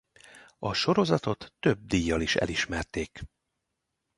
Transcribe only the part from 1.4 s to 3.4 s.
több díjjal is elismerték.